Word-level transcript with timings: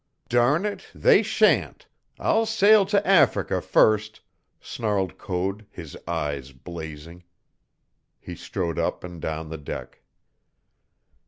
"Darn 0.29 0.65
it, 0.65 0.87
they 0.95 1.21
sha'n't 1.21 1.85
I'll 2.17 2.47
sail 2.47 2.87
to 2.87 3.07
Africa 3.07 3.61
first!" 3.61 4.19
snarled 4.59 5.19
Code, 5.19 5.67
his 5.69 5.95
eyes 6.07 6.53
blazing. 6.53 7.21
He 8.19 8.33
strode 8.35 8.79
up 8.79 9.03
and 9.03 9.21
down 9.21 9.49
the 9.49 9.59
deck. 9.59 10.01